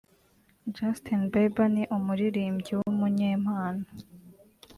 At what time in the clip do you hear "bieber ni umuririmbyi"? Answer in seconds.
1.31-2.71